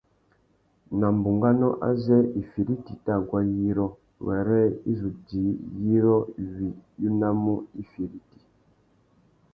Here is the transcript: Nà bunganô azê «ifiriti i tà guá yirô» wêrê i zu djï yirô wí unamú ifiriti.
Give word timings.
Nà 0.99 1.07
bunganô 1.21 1.69
azê 1.89 2.19
«ifiriti 2.41 2.91
i 2.95 3.01
tà 3.05 3.13
guá 3.27 3.39
yirô» 3.55 3.87
wêrê 4.25 4.61
i 4.91 4.93
zu 4.99 5.09
djï 5.25 5.45
yirô 5.83 6.17
wí 6.55 6.67
unamú 7.07 7.53
ifiriti. 7.81 8.39